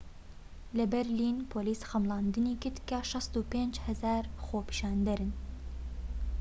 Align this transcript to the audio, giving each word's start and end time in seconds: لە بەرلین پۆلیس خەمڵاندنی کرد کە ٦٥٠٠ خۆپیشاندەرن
لە 0.77 0.85
بەرلین 0.91 1.37
پۆلیس 1.51 1.81
خەمڵاندنی 1.89 2.55
کرد 2.63 2.77
کە 2.89 2.97
٦٥٠٠ 3.09 3.75
خۆپیشاندەرن 4.45 5.31